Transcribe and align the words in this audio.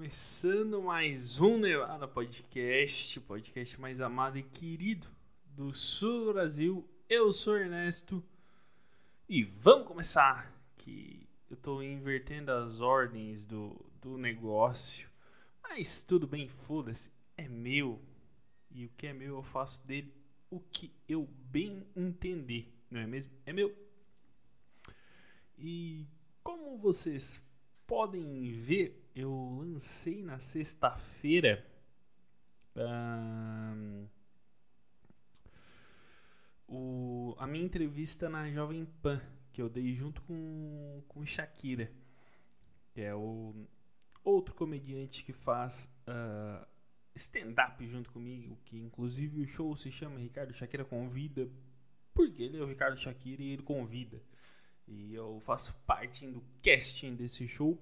Começando 0.00 0.80
mais 0.80 1.38
um 1.42 1.58
Nevada 1.58 2.08
Podcast, 2.08 3.20
podcast 3.20 3.78
mais 3.78 4.00
amado 4.00 4.38
e 4.38 4.42
querido 4.42 5.06
do 5.44 5.74
sul 5.74 6.24
do 6.24 6.32
Brasil. 6.32 6.88
Eu 7.06 7.30
sou 7.30 7.58
Ernesto 7.58 8.24
e 9.28 9.42
vamos 9.42 9.86
começar. 9.86 10.50
Que 10.74 11.28
eu 11.50 11.56
tô 11.58 11.82
invertendo 11.82 12.50
as 12.50 12.80
ordens 12.80 13.46
do, 13.46 13.76
do 14.00 14.16
negócio, 14.16 15.06
mas 15.62 16.02
tudo 16.02 16.26
bem, 16.26 16.48
foda-se, 16.48 17.12
é 17.36 17.46
meu 17.46 18.00
e 18.70 18.86
o 18.86 18.90
que 18.96 19.06
é 19.06 19.12
meu 19.12 19.36
eu 19.36 19.42
faço 19.42 19.86
dele 19.86 20.14
o 20.48 20.60
que 20.60 20.90
eu 21.06 21.28
bem 21.50 21.86
entender, 21.94 22.72
não 22.90 23.02
é 23.02 23.06
mesmo? 23.06 23.34
É 23.44 23.52
meu. 23.52 23.70
E 25.58 26.06
como 26.42 26.78
vocês 26.78 27.42
podem 27.86 28.50
ver, 28.50 28.99
eu 29.14 29.58
lancei 29.60 30.22
na 30.22 30.38
sexta-feira. 30.38 31.66
o, 36.68 37.34
a 37.38 37.46
minha 37.46 37.64
entrevista 37.64 38.28
na 38.28 38.50
Jovem 38.50 38.84
Pan, 39.02 39.20
que 39.52 39.60
eu 39.60 39.68
dei 39.68 39.92
junto 39.92 40.22
com, 40.22 41.02
com 41.08 41.26
Shakira, 41.26 41.90
que 42.92 43.00
é 43.00 43.14
o 43.14 43.66
outro 44.24 44.54
comediante 44.54 45.24
que 45.24 45.32
faz 45.32 45.92
uh, 46.06 46.66
stand-up 47.14 47.84
junto 47.86 48.10
comigo, 48.12 48.58
que 48.64 48.78
inclusive 48.78 49.40
o 49.40 49.46
show 49.46 49.74
se 49.76 49.90
chama 49.90 50.18
Ricardo 50.18 50.52
Shakira 50.52 50.84
Convida, 50.84 51.50
porque 52.14 52.42
ele 52.42 52.58
é 52.58 52.62
o 52.62 52.66
Ricardo 52.66 52.96
Shakira 52.96 53.42
e 53.42 53.50
ele 53.50 53.62
convida. 53.62 54.22
E 54.86 55.14
eu 55.14 55.38
faço 55.40 55.74
parte 55.86 56.26
do 56.26 56.42
casting 56.62 57.14
desse 57.14 57.46
show 57.46 57.78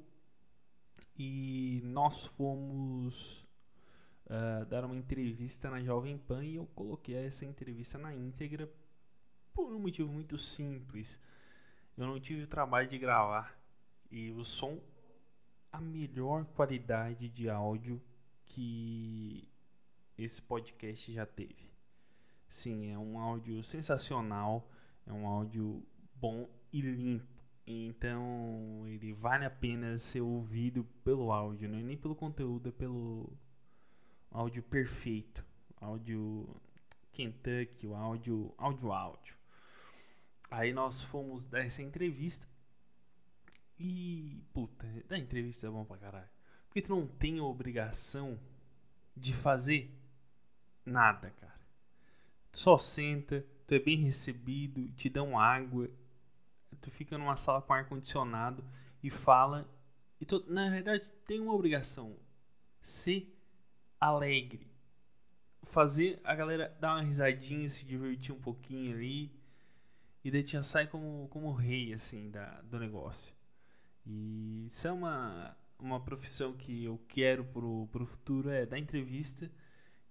e 1.18 1.80
nós 1.84 2.24
fomos 2.24 3.46
uh, 4.26 4.64
dar 4.66 4.84
uma 4.84 4.96
entrevista 4.96 5.70
na 5.70 5.80
Jovem 5.80 6.18
Pan 6.18 6.44
e 6.44 6.56
eu 6.56 6.66
coloquei 6.66 7.16
essa 7.16 7.44
entrevista 7.44 7.98
na 7.98 8.14
íntegra 8.14 8.70
por 9.52 9.72
um 9.72 9.80
motivo 9.80 10.12
muito 10.12 10.38
simples. 10.38 11.20
Eu 11.96 12.06
não 12.06 12.20
tive 12.20 12.44
o 12.44 12.46
trabalho 12.46 12.88
de 12.88 12.98
gravar 12.98 13.58
e 14.10 14.30
o 14.30 14.44
som, 14.44 14.80
a 15.72 15.80
melhor 15.80 16.44
qualidade 16.46 17.28
de 17.28 17.50
áudio 17.50 18.00
que 18.44 19.48
esse 20.16 20.40
podcast 20.40 21.12
já 21.12 21.26
teve. 21.26 21.68
Sim, 22.48 22.90
é 22.90 22.98
um 22.98 23.18
áudio 23.18 23.62
sensacional, 23.62 24.68
é 25.06 25.12
um 25.12 25.26
áudio 25.26 25.82
bom 26.14 26.48
e 26.72 26.80
limpo. 26.80 27.37
Então 27.70 28.86
ele 28.86 29.12
vale 29.12 29.44
a 29.44 29.50
pena 29.50 29.98
ser 29.98 30.22
ouvido 30.22 30.84
pelo 31.04 31.30
áudio, 31.30 31.68
não 31.68 31.78
é 31.78 31.82
nem 31.82 31.98
pelo 31.98 32.16
conteúdo, 32.16 32.70
é 32.70 32.72
pelo 32.72 33.30
áudio 34.30 34.62
perfeito. 34.62 35.44
Áudio 35.76 36.48
Kentucky, 37.12 37.86
o 37.86 37.94
áudio, 37.94 38.54
áudio, 38.56 38.90
áudio. 38.90 39.36
Aí 40.50 40.72
nós 40.72 41.02
fomos 41.02 41.46
dar 41.46 41.60
essa 41.60 41.82
entrevista. 41.82 42.48
E, 43.78 44.42
puta, 44.54 44.86
da 45.06 45.18
entrevista 45.18 45.66
é 45.66 45.70
bom 45.70 45.84
pra 45.84 45.98
caralho. 45.98 46.30
Porque 46.68 46.80
tu 46.80 46.88
não 46.88 47.06
tem 47.06 47.38
a 47.38 47.44
obrigação 47.44 48.40
de 49.14 49.34
fazer 49.34 49.94
nada, 50.86 51.30
cara. 51.32 51.60
Tu 52.50 52.56
só 52.56 52.78
senta, 52.78 53.44
tu 53.66 53.74
é 53.74 53.78
bem 53.78 53.98
recebido, 53.98 54.88
te 54.92 55.10
dão 55.10 55.38
água, 55.38 55.90
tu 56.80 56.90
fica 56.90 57.18
numa 57.18 57.36
sala 57.36 57.62
com 57.62 57.72
ar 57.72 57.88
condicionado 57.88 58.64
e 59.02 59.10
fala. 59.10 59.68
E 60.20 60.24
tu, 60.24 60.44
na 60.48 60.68
verdade, 60.70 61.10
tem 61.26 61.40
uma 61.40 61.54
obrigação: 61.54 62.16
ser 62.80 63.34
alegre. 64.00 64.68
Fazer 65.62 66.20
a 66.24 66.34
galera 66.34 66.74
dar 66.80 66.94
uma 66.94 67.02
risadinha, 67.02 67.68
se 67.68 67.84
divertir 67.84 68.34
um 68.34 68.40
pouquinho 68.40 68.94
ali. 68.94 69.36
E 70.24 70.30
daí 70.30 70.44
já 70.44 70.62
sai 70.62 70.86
como, 70.86 71.28
como 71.28 71.52
rei, 71.52 71.92
assim, 71.92 72.30
da, 72.30 72.60
do 72.62 72.78
negócio. 72.78 73.34
E 74.06 74.66
isso 74.66 74.88
é 74.88 74.92
uma, 74.92 75.56
uma 75.78 76.00
profissão 76.00 76.52
que 76.52 76.84
eu 76.84 76.98
quero 77.08 77.44
pro, 77.44 77.88
pro 77.88 78.06
futuro, 78.06 78.50
é 78.50 78.66
dar 78.66 78.78
entrevista 78.78 79.50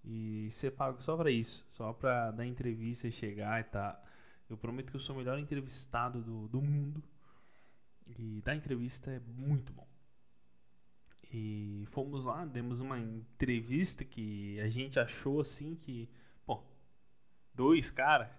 e 0.04 0.50
ser 0.52 0.72
pago 0.72 1.02
só 1.02 1.18
para 1.18 1.32
isso. 1.32 1.68
Só 1.72 1.94
para 1.94 2.32
dar 2.32 2.46
entrevista 2.46 3.08
e 3.08 3.12
chegar 3.12 3.60
e 3.60 3.64
tá 3.66 4.02
eu 4.50 4.58
prometo 4.58 4.92
que 4.92 4.96
eu 4.96 5.00
sou 5.00 5.16
o 5.16 5.18
melhor 5.18 5.38
entrevistado 5.38 6.22
do, 6.22 6.48
do 6.48 6.62
mundo. 6.62 7.04
E 8.06 8.42
da 8.42 8.56
entrevista 8.56 9.12
é 9.12 9.20
muito 9.20 9.74
bom. 9.74 9.88
E 11.34 11.84
fomos 11.88 12.24
lá, 12.24 12.46
demos 12.46 12.80
uma 12.80 12.98
entrevista 13.00 14.06
que 14.06 14.60
a 14.62 14.70
gente 14.70 14.98
achou 15.00 15.42
assim 15.42 15.76
que, 15.76 16.10
pô, 16.46 16.64
dois 17.54 17.92
cara, 17.92 18.32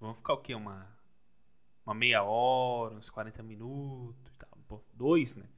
vamos 0.00 0.18
ficar 0.18 0.32
o 0.32 0.38
quê? 0.38 0.54
Uma, 0.54 0.88
uma 1.84 1.94
meia 1.94 2.24
hora, 2.24 2.96
uns 2.96 3.08
40 3.08 3.42
minutos 3.44 4.32
e 4.32 4.34
tal. 4.36 4.58
Pô, 4.66 4.82
dois, 4.92 5.36
né? 5.36 5.48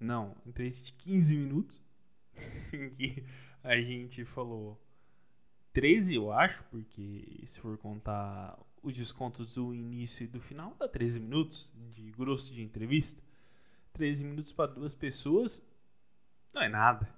Não, 0.00 0.34
entrevista 0.46 0.82
de 0.82 0.94
15 0.94 1.36
minutos. 1.36 1.82
que 2.96 3.22
a 3.62 3.76
gente 3.76 4.24
falou 4.24 4.81
13, 5.72 6.14
eu 6.14 6.32
acho, 6.32 6.64
porque 6.64 7.42
se 7.46 7.60
for 7.60 7.78
contar 7.78 8.58
os 8.82 8.92
descontos 8.92 9.54
do 9.54 9.74
início 9.74 10.24
e 10.24 10.26
do 10.26 10.40
final, 10.40 10.76
dá 10.78 10.88
13 10.88 11.20
minutos 11.20 11.70
de 11.92 12.10
grosso 12.12 12.52
de 12.52 12.62
entrevista. 12.62 13.22
13 13.92 14.24
minutos 14.24 14.52
para 14.52 14.72
duas 14.72 14.94
pessoas 14.94 15.62
não 16.54 16.62
é 16.62 16.68
nada. 16.68 17.08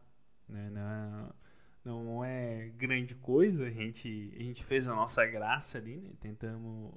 Né? 0.48 0.70
Não, 0.70 2.04
não 2.04 2.24
é 2.24 2.68
grande 2.76 3.14
coisa. 3.14 3.64
A 3.66 3.70
gente, 3.70 4.32
a 4.38 4.42
gente 4.42 4.64
fez 4.64 4.88
a 4.88 4.94
nossa 4.94 5.24
graça 5.26 5.78
ali, 5.78 5.96
né? 5.96 6.10
Tentamos, 6.20 6.94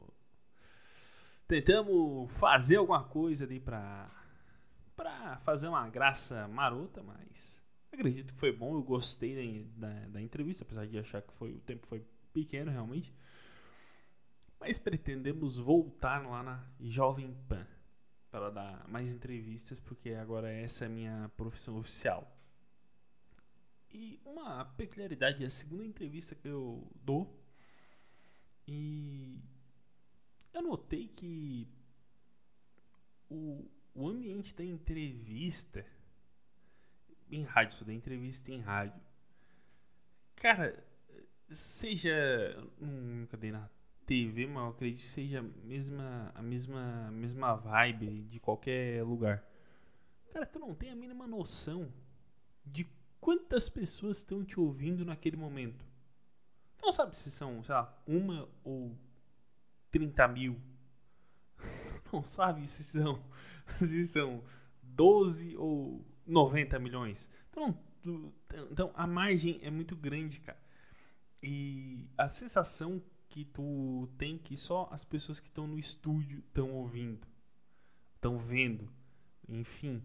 tentamos 1.48 2.32
fazer 2.34 2.78
alguma 2.78 3.04
coisa 3.04 3.46
ali 3.46 3.60
para 3.60 4.12
para 4.96 5.38
fazer 5.38 5.68
uma 5.68 5.88
graça 5.88 6.48
marota, 6.48 7.04
mas 7.04 7.62
acredito 7.92 8.34
que 8.34 8.40
foi 8.40 8.52
bom. 8.52 8.76
Eu 8.76 8.84
gostei 8.84 9.36
da, 9.76 9.88
da, 9.88 10.08
da, 10.08 10.22
entrevista, 10.22 10.64
apesar 10.64 10.86
de 10.86 10.98
achar 10.98 11.22
que 11.22 11.34
foi, 11.34 11.54
o 11.54 11.60
tempo 11.60 11.86
foi 11.86 12.06
pequeno 12.34 12.72
realmente. 12.72 13.14
Mas 14.60 14.80
pretendemos 14.80 15.58
voltar 15.58 16.28
lá 16.28 16.42
na 16.42 16.66
Jovem 16.80 17.34
Pan 17.48 17.68
para 18.30 18.50
dar 18.50 18.88
mais 18.88 19.14
entrevistas, 19.14 19.80
porque 19.80 20.12
agora 20.12 20.50
essa 20.50 20.86
é 20.86 20.88
a 20.88 20.92
minha 20.92 21.32
profissão 21.38 21.78
oficial. 21.78 22.34
E 23.92 24.20
uma 24.26 24.66
peculiaridade, 24.66 25.46
a 25.46 25.50
segunda 25.50 25.86
entrevista 25.86 26.36
que 26.36 26.48
eu 26.48 26.86
dou, 26.96 27.42
e 28.68 29.40
eu 30.54 30.62
notei 30.62 31.08
que 31.08 31.68
o, 33.30 33.66
o 33.96 34.08
ambiente 34.08 34.54
da 34.54 34.64
entrevista 34.66 35.86
em 37.32 37.44
rádio, 37.44 37.74
estudei 37.74 37.96
entrevista 37.96 38.52
em 38.52 38.60
rádio. 38.60 39.02
Cara, 40.36 40.84
seja. 41.50 42.04
Hum, 42.82 43.26
cadê 43.30 43.52
na 43.52 43.70
TV, 44.06 44.48
mas 44.48 44.64
eu 44.64 44.70
acredito 44.70 45.02
que 45.02 45.08
seja 45.08 45.40
a 45.40 45.44
mesma, 45.44 46.32
a 46.34 46.42
mesma, 46.42 47.08
a 47.08 47.12
mesma 47.12 47.56
vibe 47.56 48.24
de 48.24 48.40
qualquer 48.40 49.04
lugar. 49.04 49.44
Cara, 50.32 50.46
tu 50.46 50.60
não 50.60 50.74
tem 50.74 50.92
a 50.92 50.96
mínima 50.96 51.28
noção 51.28 51.92
de 52.66 52.88
quantas 53.20 53.70
pessoas 53.70 54.20
estão 54.20 54.46
te 54.46 54.60
ouvindo 54.60 55.04
naquele 55.04 55.36
momento. 55.36 55.86
Tu 56.78 56.86
não 56.86 56.92
sabe 56.92 57.16
se 57.16 57.32
são, 57.32 57.64
sei 57.64 57.76
lá, 57.76 58.02
uma 58.08 58.48
ou 58.64 58.98
30 59.92 60.28
mil. 60.30 60.62
Tu 62.08 62.16
não 62.16 62.24
sabe 62.24 62.66
se 62.66 62.86
são, 62.86 63.22
se 63.80 64.08
são 64.08 64.42
12 64.82 65.58
ou 65.58 66.06
90 66.28 66.80
milhões. 66.80 67.30
Então, 67.50 67.78
então 68.72 68.92
a 68.94 69.08
margem 69.08 69.60
é 69.64 69.72
muito 69.72 69.96
grande, 69.96 70.40
cara. 70.40 70.60
E 71.42 72.10
a 72.18 72.28
sensação 72.28 73.02
que 73.30 73.46
tu 73.46 74.10
tem 74.18 74.38
que 74.38 74.58
só 74.58 74.90
as 74.92 75.06
pessoas 75.06 75.40
que 75.40 75.48
estão 75.48 75.68
no 75.68 75.78
estúdio 75.78 76.40
estão 76.40 76.72
ouvindo, 76.72 77.28
estão 78.16 78.38
vendo, 78.38 78.92
enfim. 79.48 80.02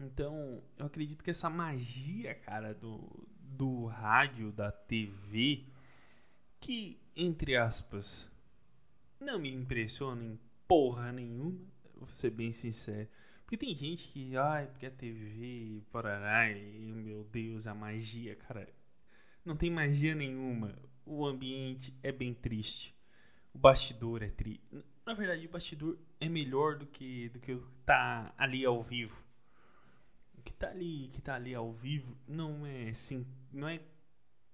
Então, 0.00 0.62
eu 0.76 0.86
acredito 0.86 1.22
que 1.22 1.30
essa 1.30 1.48
magia, 1.48 2.34
cara, 2.34 2.74
do, 2.74 3.28
do 3.38 3.86
rádio, 3.86 4.50
da 4.50 4.72
TV, 4.72 5.66
que, 6.58 7.00
entre 7.14 7.56
aspas, 7.56 8.30
não 9.20 9.38
me 9.38 9.52
impressiona 9.52 10.24
em 10.24 10.38
porra 10.66 11.12
nenhuma, 11.12 11.60
vou 11.94 12.06
ser 12.06 12.30
bem 12.30 12.50
sincero. 12.50 13.08
Porque 13.44 13.58
tem 13.58 13.74
gente 13.74 14.08
que, 14.08 14.36
ai, 14.36 14.66
porque 14.66 14.86
a 14.86 14.90
TV, 14.90 15.82
porará, 15.90 16.50
e 16.50 16.92
meu 16.92 17.24
Deus, 17.24 17.66
a 17.66 17.74
magia, 17.74 18.34
cara. 18.34 18.66
Não 19.44 19.54
tem 19.54 19.70
magia 19.70 20.14
nenhuma. 20.14 20.78
O 21.04 21.26
ambiente 21.26 21.94
é 22.02 22.10
bem 22.10 22.32
triste. 22.32 22.96
O 23.52 23.58
bastidor 23.58 24.22
é 24.22 24.30
triste. 24.30 24.62
Na 25.04 25.12
verdade, 25.12 25.46
o 25.46 25.50
bastidor 25.50 25.98
é 26.18 26.28
melhor 26.28 26.78
do 26.78 26.86
que 26.86 27.28
do 27.28 27.38
que 27.38 27.60
tá 27.84 28.34
ali 28.38 28.64
ao 28.64 28.82
vivo. 28.82 29.22
que 30.42 30.52
tá 30.52 30.68
ali, 30.70 31.08
que 31.12 31.22
tá 31.22 31.34
ali 31.34 31.54
ao 31.54 31.72
vivo, 31.72 32.16
não 32.26 32.66
é 32.66 32.92
sim, 32.92 33.26
não 33.52 33.68
é 33.68 33.80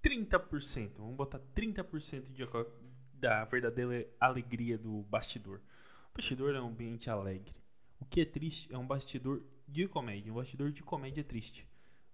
30%. 0.02 0.98
Vamos 0.98 1.16
botar 1.16 1.38
30% 1.38 2.32
de, 2.32 2.44
da 3.14 3.44
verdadeira 3.44 4.08
alegria 4.18 4.76
do 4.78 5.02
bastidor. 5.04 5.60
O 6.10 6.16
bastidor 6.16 6.54
é 6.54 6.60
um 6.60 6.68
ambiente 6.68 7.08
alegre. 7.10 7.59
O 8.00 8.04
que 8.06 8.22
é 8.22 8.24
triste 8.24 8.72
é 8.72 8.78
um 8.78 8.86
bastidor 8.86 9.42
de 9.68 9.86
comédia. 9.86 10.32
Um 10.32 10.36
bastidor 10.36 10.72
de 10.72 10.82
comédia 10.82 11.22
triste. 11.22 11.68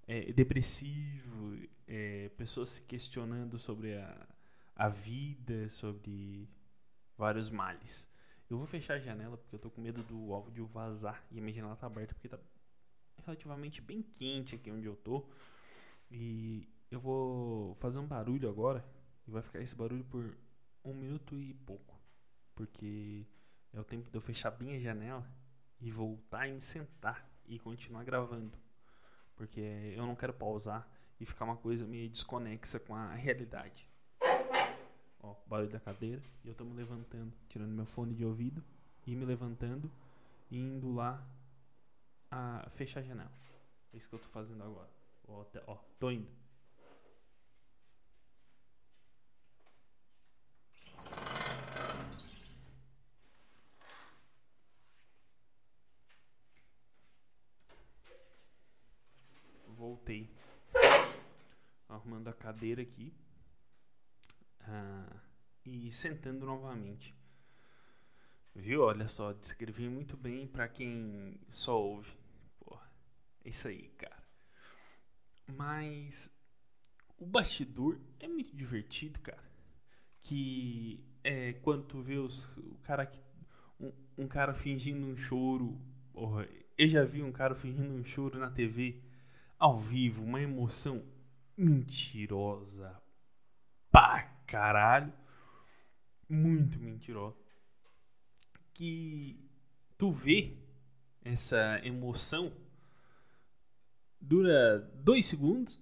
É 0.06 0.32
depressivo, 0.32 1.58
é, 1.86 2.28
pessoas 2.36 2.70
se 2.70 2.82
questionando 2.82 3.58
sobre 3.58 3.94
a, 3.96 4.28
a 4.74 4.88
vida, 4.88 5.68
sobre 5.68 6.48
vários 7.16 7.50
males. 7.50 8.08
Eu 8.48 8.58
vou 8.58 8.66
fechar 8.66 8.94
a 8.94 9.00
janela 9.00 9.36
porque 9.36 9.54
eu 9.54 9.58
tô 9.58 9.70
com 9.70 9.80
medo 9.80 10.02
do 10.04 10.32
áudio 10.32 10.66
vazar 10.66 11.24
e 11.30 11.38
a 11.38 11.42
minha 11.42 11.54
janela 11.54 11.74
tá 11.76 11.86
aberta 11.86 12.14
porque 12.14 12.28
tá 12.28 12.38
relativamente 13.24 13.80
bem 13.80 14.02
quente 14.02 14.54
aqui 14.54 14.70
onde 14.70 14.86
eu 14.86 14.94
tô. 14.96 15.28
E 16.10 16.68
eu 16.90 17.00
vou 17.00 17.74
fazer 17.74 17.98
um 17.98 18.06
barulho 18.06 18.48
agora 18.48 18.84
e 19.26 19.30
vai 19.30 19.42
ficar 19.42 19.60
esse 19.60 19.74
barulho 19.74 20.04
por 20.04 20.36
um 20.84 20.94
minuto 20.94 21.40
e 21.40 21.52
pouco. 21.54 21.98
Porque 22.54 23.26
é 23.72 23.80
o 23.80 23.84
tempo 23.84 24.08
de 24.08 24.16
eu 24.16 24.20
fechar 24.20 24.52
bem 24.52 24.76
a 24.76 24.80
janela 24.80 25.28
e 25.80 25.90
voltar 25.90 26.48
e 26.48 26.52
me 26.52 26.60
sentar 26.60 27.28
e 27.46 27.58
continuar 27.58 28.04
gravando. 28.04 28.56
Porque 29.36 29.60
eu 29.60 30.06
não 30.06 30.16
quero 30.16 30.32
pausar 30.32 30.88
e 31.20 31.26
ficar 31.26 31.44
uma 31.44 31.56
coisa 31.56 31.86
meio 31.86 32.08
desconexa 32.08 32.80
com 32.80 32.94
a 32.94 33.12
realidade. 33.14 33.88
Ó, 35.20 35.34
barulho 35.46 35.70
da 35.70 35.80
cadeira. 35.80 36.22
E 36.44 36.48
eu 36.48 36.54
tô 36.54 36.64
me 36.64 36.74
levantando, 36.74 37.32
tirando 37.48 37.70
meu 37.70 37.86
fone 37.86 38.14
de 38.14 38.24
ouvido 38.24 38.64
e 39.06 39.14
me 39.14 39.24
levantando 39.24 39.90
e 40.50 40.58
indo 40.58 40.94
lá 40.94 41.24
a 42.30 42.68
fechar 42.70 43.00
a 43.00 43.02
janela. 43.02 43.32
É 43.92 43.96
isso 43.96 44.08
que 44.08 44.14
eu 44.14 44.18
tô 44.18 44.28
fazendo 44.28 44.62
agora. 44.62 44.90
Ó, 45.28 45.44
ó 45.66 45.76
tô 45.98 46.10
indo. 46.10 46.30
Arrumando 62.26 62.28
a 62.28 62.32
cadeira 62.32 62.82
aqui. 62.82 63.14
Ah, 64.62 65.20
e 65.64 65.92
sentando 65.92 66.44
novamente. 66.44 67.14
Viu? 68.54 68.82
Olha 68.82 69.06
só, 69.06 69.32
descrevi 69.32 69.88
muito 69.88 70.16
bem 70.16 70.46
para 70.46 70.68
quem 70.68 71.38
só 71.48 71.80
ouve. 71.80 72.12
Porra, 72.58 72.90
é 73.44 73.48
isso 73.48 73.68
aí, 73.68 73.88
cara. 73.96 74.16
Mas 75.46 76.34
o 77.18 77.26
bastidor 77.26 78.00
é 78.18 78.26
muito 78.26 78.54
divertido, 78.56 79.20
cara. 79.20 79.44
Que 80.22 81.04
é 81.22 81.52
quando 81.54 81.84
tu 81.84 82.02
vê 82.02 82.16
os, 82.16 82.56
o 82.56 82.78
cara 82.82 83.06
que. 83.06 83.20
Um, 83.78 83.92
um 84.18 84.28
cara 84.28 84.54
fingindo 84.54 85.06
um 85.06 85.16
choro. 85.16 85.78
Porra, 86.12 86.48
eu 86.78 86.88
já 86.88 87.04
vi 87.04 87.22
um 87.22 87.30
cara 87.30 87.54
fingindo 87.54 87.92
um 87.92 88.04
choro 88.04 88.38
na 88.38 88.50
TV 88.50 89.02
ao 89.58 89.78
vivo, 89.78 90.24
uma 90.24 90.40
emoção 90.40 91.04
mentirosa 91.56 93.00
pra 93.90 94.22
caralho. 94.46 95.12
Muito 96.28 96.78
mentirosa. 96.78 97.36
Que 98.74 99.40
tu 99.96 100.10
vê 100.10 100.58
essa 101.24 101.80
emoção 101.84 102.52
dura 104.20 104.78
dois 105.02 105.24
segundos 105.26 105.80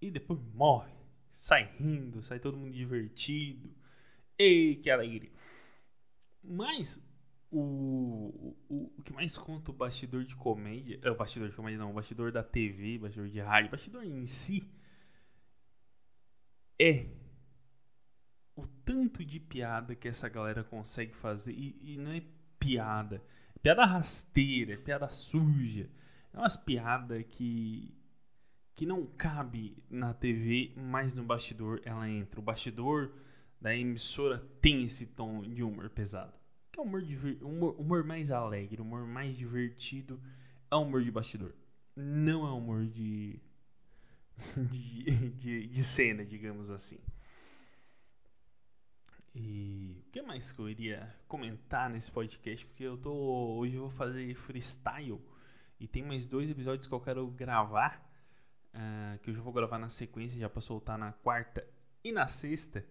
e 0.00 0.10
depois 0.10 0.40
morre. 0.54 0.92
Sai 1.32 1.70
rindo, 1.76 2.22
sai 2.22 2.38
todo 2.38 2.56
mundo 2.56 2.72
divertido. 2.72 3.74
Ei, 4.38 4.76
que 4.76 4.90
alegria. 4.90 5.32
Mas 6.42 7.00
o, 7.50 8.56
o, 8.68 8.92
o 8.98 9.02
que 9.02 9.12
mais 9.12 9.36
conta 9.36 9.70
o 9.70 9.74
bastidor 9.74 10.24
de 10.24 10.34
comédia. 10.36 10.98
É, 11.02 11.10
o 11.10 11.16
bastidor 11.16 11.48
de 11.48 11.54
comédia 11.54 11.78
não, 11.78 11.90
o 11.90 11.94
bastidor 11.94 12.32
da 12.32 12.42
TV, 12.42 12.98
bastidor 12.98 13.28
de 13.28 13.40
rádio, 13.40 13.70
bastidor 13.70 14.04
em 14.04 14.24
si 14.24 14.68
é 16.82 17.06
o 18.56 18.66
tanto 18.84 19.24
de 19.24 19.38
piada 19.38 19.94
que 19.94 20.08
essa 20.08 20.28
galera 20.28 20.64
consegue 20.64 21.14
fazer. 21.14 21.52
E, 21.52 21.94
e 21.94 21.96
não 21.96 22.10
é 22.10 22.22
piada. 22.58 23.22
É 23.54 23.58
piada 23.60 23.84
rasteira, 23.84 24.72
é 24.74 24.76
piada 24.76 25.08
suja. 25.12 25.88
É 26.34 26.38
umas 26.38 26.56
piadas 26.56 27.24
que, 27.30 27.94
que 28.74 28.84
não 28.84 29.06
cabe 29.06 29.76
na 29.88 30.12
TV, 30.12 30.72
mas 30.76 31.14
no 31.14 31.22
bastidor 31.22 31.80
ela 31.84 32.08
entra. 32.08 32.40
O 32.40 32.42
bastidor 32.42 33.12
da 33.60 33.76
emissora 33.76 34.38
tem 34.60 34.82
esse 34.82 35.06
tom 35.06 35.42
de 35.42 35.62
humor 35.62 35.88
pesado. 35.88 36.32
Que 36.72 36.80
é 36.80 36.82
humor, 36.82 37.02
humor, 37.42 37.76
humor 37.78 38.04
mais 38.04 38.32
alegre, 38.32 38.82
humor 38.82 39.06
mais 39.06 39.36
divertido. 39.36 40.20
É 40.68 40.74
humor 40.74 41.02
de 41.02 41.12
bastidor. 41.12 41.54
Não 41.94 42.46
é 42.46 42.50
humor 42.50 42.86
de, 42.86 43.38
de, 44.70 45.30
de, 45.30 45.66
de 45.66 45.82
cena, 45.82 46.24
digamos 46.24 46.70
assim. 46.70 46.98
E 49.34 49.96
o 50.06 50.10
que 50.10 50.20
mais 50.20 50.52
que 50.52 50.60
eu 50.60 50.68
iria 50.68 51.14
comentar 51.26 51.88
nesse 51.88 52.12
podcast? 52.12 52.66
Porque 52.66 52.84
eu 52.84 52.98
tô. 52.98 53.12
Hoje 53.56 53.74
eu 53.74 53.82
vou 53.82 53.90
fazer 53.90 54.34
freestyle. 54.34 55.20
E 55.80 55.88
tem 55.88 56.02
mais 56.02 56.28
dois 56.28 56.50
episódios 56.50 56.86
que 56.86 56.92
eu 56.92 57.00
quero 57.00 57.26
gravar. 57.28 58.08
Uh, 58.74 59.18
que 59.20 59.30
eu 59.30 59.34
já 59.34 59.40
vou 59.40 59.52
gravar 59.52 59.78
na 59.78 59.88
sequência, 59.88 60.38
já 60.38 60.48
pra 60.48 60.60
soltar 60.60 60.98
na 60.98 61.12
quarta 61.12 61.66
e 62.04 62.12
na 62.12 62.26
sexta. 62.26 62.84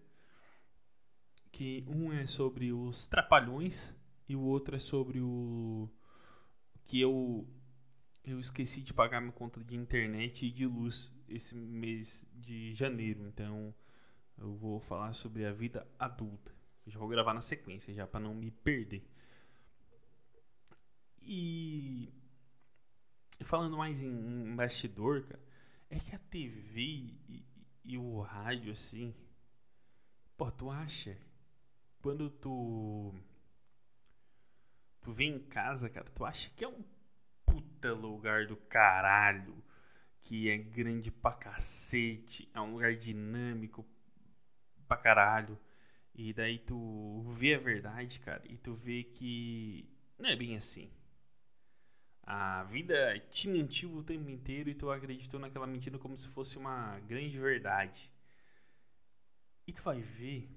Que 1.52 1.86
um 1.88 2.12
é 2.12 2.26
sobre 2.26 2.72
os 2.72 3.08
trapalhões 3.08 3.94
e 4.28 4.36
o 4.36 4.42
outro 4.42 4.76
é 4.76 4.80
sobre 4.80 5.22
o. 5.22 5.90
Que 6.86 7.00
eu. 7.00 7.48
Eu 8.24 8.40
esqueci 8.40 8.82
de 8.82 8.94
pagar 8.94 9.20
minha 9.20 9.34
conta 9.34 9.64
de 9.64 9.76
internet 9.76 10.46
e 10.46 10.52
de 10.52 10.66
luz 10.66 11.12
esse 11.36 11.56
mês 11.56 12.26
de 12.34 12.74
janeiro. 12.74 13.26
Então 13.28 13.74
eu 14.38 14.56
vou 14.56 14.80
falar 14.80 15.14
sobre 15.14 15.46
a 15.46 15.52
vida 15.52 15.88
adulta. 16.00 16.54
já 16.88 17.00
vou 17.00 17.08
gravar 17.08 17.34
na 17.34 17.42
sequência 17.42 17.94
já 17.94 18.08
para 18.08 18.20
não 18.20 18.34
me 18.34 18.52
perder. 18.52 19.04
E 21.22 22.12
falando 23.44 23.78
mais 23.78 24.02
em, 24.02 24.10
em 24.10 24.56
bastidor, 24.56 25.24
cara, 25.24 25.42
é 25.90 26.00
que 26.00 26.16
a 26.16 26.20
TV 26.20 26.82
e, 26.82 27.46
e, 27.86 27.98
o 27.98 28.22
rádio 28.22 28.72
assim, 28.72 29.14
pô, 30.38 30.52
tu 30.52 30.70
acha 30.70 31.18
quando 32.02 32.30
tu 32.30 33.14
tu 35.02 35.12
vem 35.12 35.36
em 35.36 35.40
casa, 35.40 35.90
cara, 35.90 36.06
tu 36.06 36.26
acha 36.26 36.50
que 36.52 36.64
é 36.64 36.68
um 36.68 36.84
puta 37.46 37.94
lugar 37.94 38.48
do 38.48 38.56
caralho, 38.56 39.64
que 40.22 40.50
é 40.50 40.58
grande 40.58 41.12
pra 41.12 41.34
cacete, 41.34 42.50
é 42.54 42.62
um 42.62 42.74
lugar 42.74 42.96
dinâmico, 42.96 43.86
pra 44.88 44.98
caralho. 44.98 45.58
E 46.14 46.34
daí 46.34 46.60
tu 46.60 47.24
vê 47.30 47.56
a 47.56 47.60
verdade, 47.60 48.20
cara, 48.20 48.44
e 48.46 48.58
tu 48.58 48.74
vê 48.74 49.04
que 49.04 49.90
não 50.20 50.30
é 50.30 50.36
bem 50.36 50.58
assim. 50.58 50.92
A 52.24 52.64
vida 52.64 53.20
te 53.30 53.48
mentiu 53.48 53.94
o 53.96 54.04
tempo 54.04 54.30
inteiro 54.30 54.70
e 54.70 54.76
tu 54.76 54.92
acreditou 54.92 55.40
naquela 55.40 55.66
mentira 55.68 55.98
como 55.98 56.16
se 56.16 56.28
fosse 56.28 56.58
uma 56.58 57.00
grande 57.00 57.40
verdade. 57.40 58.12
E 59.68 59.74
tu 59.74 59.82
vai 59.82 60.02
ver, 60.02 60.50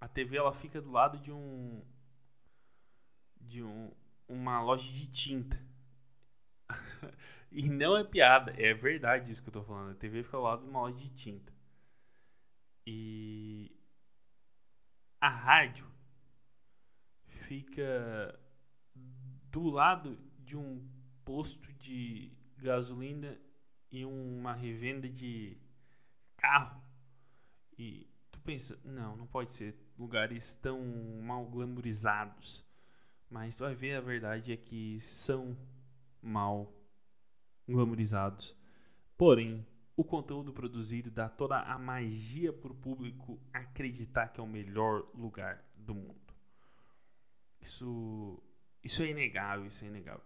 a 0.00 0.08
TV 0.08 0.36
ela 0.36 0.54
fica 0.54 0.80
do 0.80 0.90
lado 0.90 1.18
de 1.18 1.32
um 1.32 1.82
de 3.40 3.62
um, 3.62 3.90
uma 4.28 4.60
loja 4.60 4.90
de 4.92 5.06
tinta. 5.08 5.67
e 7.50 7.68
não 7.68 7.96
é 7.96 8.04
piada, 8.04 8.52
é 8.56 8.72
verdade 8.74 9.32
isso 9.32 9.42
que 9.42 9.48
eu 9.48 9.52
tô 9.52 9.62
falando. 9.62 9.92
A 9.92 9.94
TV 9.94 10.22
fica 10.22 10.36
do 10.36 10.42
lado 10.42 10.62
de 10.62 10.70
uma 10.70 10.80
loja 10.80 10.96
de 10.96 11.08
tinta. 11.10 11.52
E 12.86 13.76
a 15.20 15.28
rádio 15.28 15.86
fica 17.26 18.38
do 19.50 19.70
lado 19.70 20.18
de 20.38 20.56
um 20.56 20.86
posto 21.24 21.72
de 21.74 22.32
gasolina 22.56 23.38
e 23.90 24.04
uma 24.04 24.52
revenda 24.52 25.08
de 25.08 25.56
carro. 26.36 26.82
E 27.76 28.08
tu 28.30 28.40
pensa, 28.40 28.78
não, 28.84 29.16
não 29.16 29.26
pode 29.26 29.52
ser 29.52 29.76
lugares 29.98 30.56
tão 30.56 30.80
mal 31.22 31.46
glamorizados. 31.46 32.64
Mas 33.30 33.56
tu 33.56 33.64
vai 33.64 33.74
ver 33.74 33.96
a 33.96 34.00
verdade 34.00 34.52
é 34.52 34.56
que 34.56 34.98
são 35.00 35.56
mal 36.22 36.72
glamorizados. 37.66 38.56
Porém, 39.16 39.66
o 39.96 40.04
conteúdo 40.04 40.52
produzido 40.52 41.10
dá 41.10 41.28
toda 41.28 41.58
a 41.60 41.78
magia 41.78 42.52
para 42.52 42.72
o 42.72 42.74
público 42.74 43.40
acreditar 43.52 44.28
que 44.28 44.40
é 44.40 44.42
o 44.42 44.46
melhor 44.46 45.08
lugar 45.14 45.64
do 45.76 45.94
mundo. 45.94 46.34
Isso, 47.60 48.40
isso 48.82 49.02
é 49.02 49.10
inegável, 49.10 49.66
isso 49.66 49.84
é 49.84 49.88
inegável. 49.88 50.24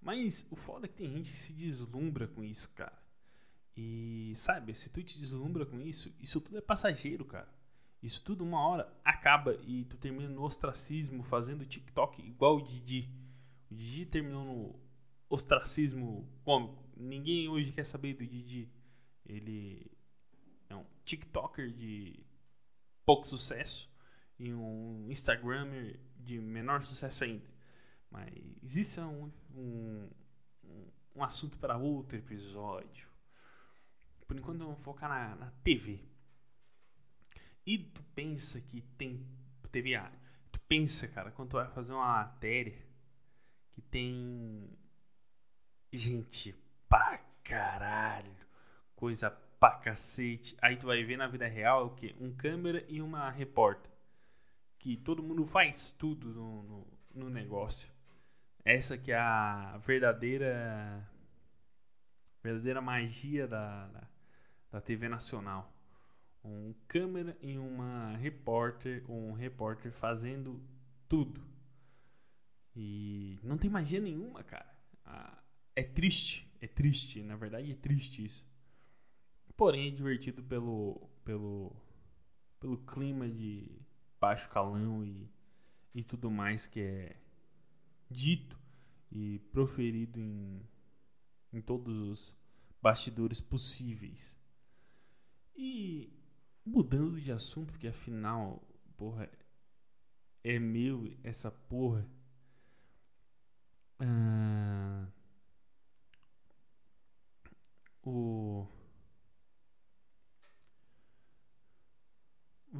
Mas 0.00 0.46
o 0.50 0.56
foda 0.56 0.86
é 0.86 0.88
que 0.88 0.94
tem 0.94 1.08
gente 1.08 1.30
que 1.30 1.36
se 1.36 1.52
deslumbra 1.52 2.28
com 2.28 2.44
isso, 2.44 2.70
cara. 2.70 2.96
E 3.76 4.32
sabe, 4.36 4.74
se 4.74 4.88
tu 4.90 5.02
te 5.02 5.18
deslumbra 5.18 5.66
com 5.66 5.80
isso, 5.80 6.14
isso 6.20 6.40
tudo 6.40 6.58
é 6.58 6.60
passageiro, 6.60 7.24
cara. 7.24 7.52
Isso 8.02 8.22
tudo 8.22 8.44
uma 8.44 8.60
hora 8.60 8.88
acaba 9.04 9.58
e 9.66 9.84
tu 9.86 9.96
termina 9.96 10.28
no 10.28 10.44
ostracismo 10.44 11.24
fazendo 11.24 11.66
TikTok 11.66 12.22
igual 12.22 12.56
o 12.56 12.62
Didi. 12.62 13.10
O 13.70 13.74
Didi 13.74 14.06
terminou 14.06 14.44
no 14.44 14.80
ostracismo 15.28 16.28
cômico. 16.44 16.84
Ninguém 16.96 17.48
hoje 17.48 17.72
quer 17.72 17.84
saber 17.84 18.14
do 18.14 18.26
Didi. 18.26 18.70
Ele 19.24 19.90
é 20.68 20.74
um 20.74 20.84
TikToker 21.04 21.72
de 21.72 22.24
pouco 23.04 23.26
sucesso 23.26 23.90
e 24.38 24.52
um 24.52 25.06
Instagrammer 25.10 25.98
de 26.16 26.38
menor 26.40 26.82
sucesso 26.82 27.24
ainda. 27.24 27.48
Mas 28.10 28.76
isso 28.76 29.00
é 29.00 29.04
um, 29.04 29.32
um, 29.54 30.10
um 31.16 31.24
assunto 31.24 31.58
para 31.58 31.76
outro 31.76 32.16
episódio. 32.16 33.08
Por 34.26 34.36
enquanto 34.36 34.60
vamos 34.60 34.80
focar 34.80 35.08
na, 35.08 35.36
na 35.36 35.50
TV. 35.62 36.00
E 37.64 37.78
tu 37.78 38.02
pensa 38.14 38.60
que 38.60 38.80
tem 38.80 39.26
TV. 39.70 40.00
Tu 40.50 40.60
pensa, 40.60 41.06
cara, 41.08 41.30
quando 41.30 41.50
tu 41.50 41.56
vai 41.56 41.68
fazer 41.68 41.92
uma 41.92 42.06
matéria 42.06 42.85
que 43.76 43.82
tem 43.82 44.70
gente 45.92 46.54
pra 46.88 47.18
caralho, 47.44 48.34
coisa 48.94 49.30
pra 49.30 49.72
cacete. 49.72 50.56
Aí 50.62 50.78
tu 50.78 50.86
vai 50.86 51.04
ver 51.04 51.18
na 51.18 51.28
vida 51.28 51.46
real 51.46 51.86
o 51.86 51.90
que? 51.90 52.16
Um 52.18 52.34
câmera 52.34 52.82
e 52.88 53.02
uma 53.02 53.28
repórter. 53.30 53.92
Que 54.78 54.96
todo 54.96 55.22
mundo 55.22 55.44
faz 55.44 55.92
tudo 55.92 56.28
no, 56.28 56.62
no, 56.62 56.86
no 57.14 57.30
negócio. 57.30 57.92
Essa 58.64 58.96
que 58.96 59.12
é 59.12 59.18
a 59.18 59.76
verdadeira 59.84 61.06
verdadeira 62.42 62.80
magia 62.80 63.46
da, 63.46 63.88
da, 63.88 64.08
da 64.72 64.80
TV 64.80 65.06
nacional. 65.06 65.70
Um 66.42 66.72
câmera 66.88 67.36
e 67.42 67.58
uma 67.58 68.16
repórter, 68.16 69.04
um 69.10 69.32
repórter 69.32 69.92
fazendo 69.92 70.62
tudo. 71.08 71.55
E 72.76 73.40
não 73.42 73.56
tem 73.56 73.70
magia 73.70 74.00
nenhuma, 74.00 74.44
cara. 74.44 74.70
Ah, 75.04 75.42
é 75.74 75.82
triste, 75.82 76.46
é 76.60 76.66
triste, 76.66 77.22
na 77.22 77.34
verdade 77.34 77.72
é 77.72 77.74
triste 77.74 78.24
isso. 78.24 78.46
Porém 79.56 79.88
é 79.88 79.90
divertido 79.90 80.42
pelo 80.42 81.08
pelo 81.24 81.74
pelo 82.60 82.76
clima 82.78 83.28
de 83.28 83.80
baixo 84.20 84.50
calão 84.50 85.04
e, 85.04 85.30
e 85.94 86.04
tudo 86.04 86.30
mais 86.30 86.66
que 86.66 86.80
é 86.80 87.16
dito 88.10 88.58
e 89.10 89.38
proferido 89.50 90.18
em, 90.20 90.62
em 91.52 91.60
todos 91.60 91.96
os 91.96 92.36
bastidores 92.82 93.40
possíveis. 93.40 94.36
E 95.56 96.12
mudando 96.64 97.20
de 97.20 97.32
assunto, 97.32 97.72
porque 97.72 97.88
afinal, 97.88 98.62
porra, 98.96 99.30
é 100.42 100.58
meu 100.58 101.10
essa 101.22 101.50
porra. 101.50 102.06
Ah, 104.00 105.06
o 108.04 108.66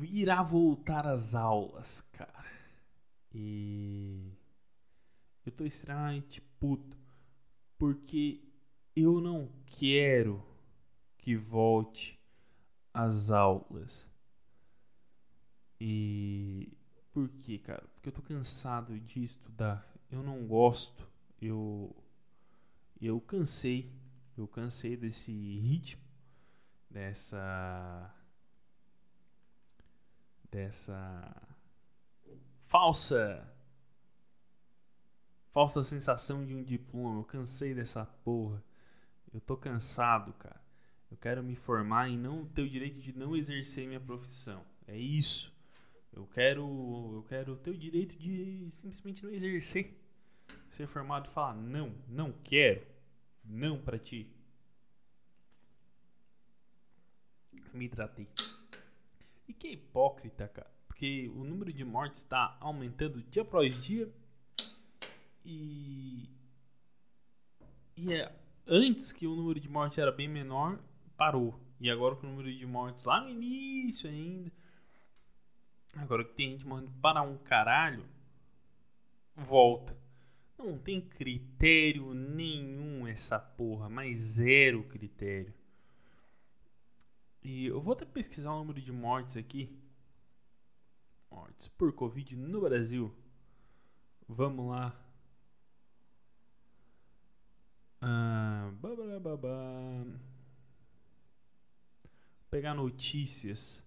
irá 0.03 0.43
voltar 0.43 1.07
às 1.07 1.35
aulas, 1.35 2.01
cara. 2.13 2.45
E 3.35 4.33
eu 5.45 5.53
tô 5.53 5.65
extremamente 5.65 6.41
puto 6.59 6.97
porque 7.79 8.43
eu 8.97 9.21
não 9.21 9.51
quero 9.67 10.43
que 11.19 11.37
volte 11.37 12.19
às 12.95 13.31
aulas. 13.31 14.09
E 15.81 16.77
por 17.13 17.29
quê, 17.29 17.59
cara? 17.59 17.85
Porque 17.95 18.09
eu 18.09 18.13
tô 18.13 18.23
cansado 18.23 18.99
de 18.99 19.23
estudar. 19.23 19.96
Eu 20.11 20.23
não 20.23 20.47
gosto. 20.47 21.09
Eu 21.41 21.95
eu 23.01 23.21
cansei. 23.21 23.93
Eu 24.37 24.47
cansei 24.47 24.97
desse 24.97 25.33
ritmo, 25.33 26.03
dessa 26.91 28.15
dessa 30.51 31.43
falsa 32.63 33.53
falsa 35.51 35.83
sensação 35.83 36.45
de 36.45 36.55
um 36.55 36.63
diploma. 36.63 37.21
Eu 37.21 37.25
cansei 37.25 37.75
dessa 37.75 38.05
porra. 38.05 38.63
Eu 39.33 39.41
tô 39.41 39.57
cansado, 39.57 40.33
cara. 40.35 40.61
Eu 41.11 41.17
quero 41.17 41.43
me 41.43 41.57
formar 41.57 42.09
e 42.09 42.17
não 42.17 42.45
ter 42.45 42.63
o 42.63 42.69
direito 42.69 43.01
de 43.01 43.17
não 43.17 43.35
exercer 43.35 43.87
minha 43.87 44.01
profissão. 44.01 44.63
É 44.87 44.99
isso. 44.99 45.56
Eu 46.17 46.27
quero, 46.29 46.63
eu 47.17 47.27
quero 47.29 47.57
ter 47.57 47.71
o 47.71 47.77
direito 47.77 48.17
de 48.17 48.71
simplesmente 48.71 49.23
não 49.23 49.31
exercer. 49.31 49.95
Ser 50.71 50.87
formado 50.87 51.29
e 51.29 51.31
falar 51.31 51.55
não, 51.55 51.95
não 52.09 52.33
quero. 52.33 52.87
Não 53.45 53.79
para 53.79 53.99
ti. 53.99 54.27
Me 57.75 57.87
tratei. 57.87 58.27
E 59.47 59.53
que 59.53 59.69
hipócrita, 59.69 60.49
cara. 60.49 60.71
Porque 60.89 61.31
o 61.35 61.45
número 61.45 61.71
de 61.71 61.85
mortes 61.85 62.21
está 62.23 62.57
aumentando 62.61 63.23
dia 63.23 63.43
após 63.43 63.79
dia. 63.83 64.11
E. 65.45 66.31
E 67.95 68.15
é 68.15 68.35
antes 68.67 69.13
que 69.13 69.27
o 69.27 69.37
número 69.37 69.61
de 69.61 69.69
mortes 69.69 69.99
era 69.99 70.11
bem 70.11 70.29
menor, 70.29 70.79
parou. 71.15 71.61
E 71.79 71.91
agora 71.91 72.17
com 72.17 72.27
o 72.27 72.31
número 72.31 72.51
de 72.51 72.65
mortes 72.65 73.05
lá 73.05 73.21
no 73.21 73.29
início 73.29 74.09
ainda. 74.09 74.51
Agora 75.97 76.25
que 76.25 76.35
tem 76.35 76.51
gente 76.51 76.67
morrendo 76.67 76.91
para 77.01 77.23
um 77.23 77.39
caralho, 77.39 78.07
volta. 79.35 79.97
Não 80.59 80.79
tem 80.79 81.01
critério 81.01 82.13
nenhum 82.15 83.07
essa 83.07 83.39
porra, 83.39 83.89
mas 83.89 84.19
zero 84.19 84.85
critério. 84.85 85.55
E 87.43 87.67
eu 87.67 87.81
vou 87.81 87.93
até 87.93 88.05
pesquisar 88.05 88.53
o 88.53 88.59
número 88.59 88.81
de 88.81 88.93
mortes 88.93 89.37
aqui. 89.37 89.79
Mortes 91.31 91.69
por 91.69 91.93
Covid 91.93 92.37
no 92.37 92.61
Brasil. 92.61 93.15
Vamos 94.29 94.69
lá. 94.69 95.01
Ah, 98.01 98.71
Pegar 102.51 102.75
notícias. 102.75 103.86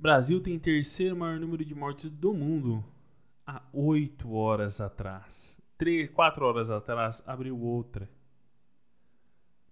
Brasil 0.00 0.40
tem 0.40 0.56
terceiro 0.60 1.16
maior 1.16 1.40
número 1.40 1.64
de 1.64 1.74
mortes 1.74 2.08
do 2.08 2.32
mundo. 2.32 2.84
Há 3.44 3.60
oito 3.72 4.30
horas 4.32 4.80
atrás. 4.80 5.60
Três, 5.76 6.08
quatro 6.08 6.46
horas 6.46 6.70
atrás 6.70 7.20
abriu 7.26 7.58
outra. 7.58 8.08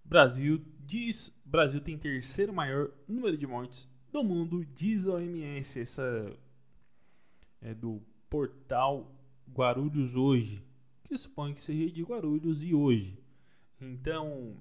Brasil 0.04 0.60
diz 0.80 1.32
Brasil 1.44 1.80
tem 1.80 1.96
terceiro 1.96 2.52
maior 2.52 2.90
número 3.06 3.36
de 3.36 3.46
mortes 3.46 3.88
do 4.10 4.24
mundo, 4.24 4.64
diz 4.64 5.06
a 5.06 5.12
OMS. 5.12 5.78
Essa 5.80 6.36
é 7.60 7.72
do 7.72 8.02
portal 8.28 9.14
Guarulhos 9.48 10.16
Hoje, 10.16 10.60
que 11.04 11.16
supõe 11.16 11.54
que 11.54 11.62
seja 11.62 11.88
de 11.88 12.02
Guarulhos 12.02 12.64
e 12.64 12.74
hoje. 12.74 13.16
Então, 13.80 14.56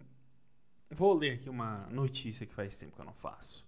vou 0.92 1.16
ler 1.16 1.40
aqui 1.40 1.50
uma 1.50 1.88
notícia 1.88 2.46
que 2.46 2.54
faz 2.54 2.78
tempo 2.78 2.96
que 2.96 3.02
eu 3.02 3.06
não 3.06 3.16
faço. 3.16 3.65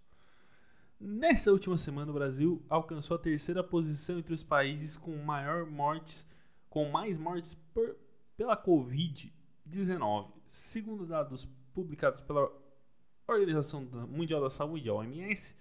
Nessa 0.99 1.51
última 1.51 1.77
semana, 1.77 2.09
o 2.09 2.13
Brasil 2.13 2.65
alcançou 2.67 3.15
a 3.15 3.19
terceira 3.19 3.63
posição 3.63 4.17
entre 4.17 4.33
os 4.33 4.41
países 4.41 4.97
com 4.97 5.15
maior 5.17 5.65
mortes, 5.65 6.27
com 6.69 6.89
mais 6.89 7.17
mortes 7.17 7.53
por, 7.73 7.95
pela 8.35 8.57
Covid-19, 8.57 10.31
segundo 10.43 11.05
dados 11.05 11.47
publicados 11.73 12.21
pela 12.21 12.51
Organização 13.27 13.81
Mundial 14.09 14.41
da 14.41 14.49
Saúde, 14.49 14.89
a 14.89 14.93
OMS, 14.93 15.55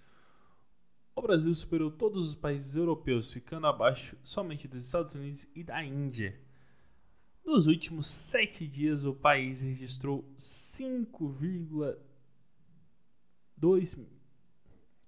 o 1.14 1.22
Brasil 1.22 1.54
superou 1.54 1.90
todos 1.90 2.28
os 2.28 2.34
países 2.34 2.76
europeus, 2.76 3.32
ficando 3.32 3.66
abaixo 3.66 4.16
somente 4.22 4.68
dos 4.68 4.84
Estados 4.84 5.14
Unidos 5.14 5.48
e 5.54 5.64
da 5.64 5.82
Índia. 5.84 6.38
Nos 7.44 7.66
últimos 7.66 8.06
sete 8.06 8.68
dias, 8.68 9.04
o 9.04 9.14
país 9.14 9.62
registrou 9.62 10.24